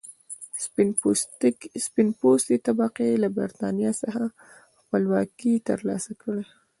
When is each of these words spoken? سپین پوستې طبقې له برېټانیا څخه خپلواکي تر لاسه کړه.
سپین 1.85 2.09
پوستې 2.19 2.55
طبقې 2.67 3.09
له 3.23 3.27
برېټانیا 3.37 3.91
څخه 4.01 4.23
خپلواکي 4.79 5.53
تر 5.67 5.79
لاسه 5.89 6.11
کړه. 6.21 6.43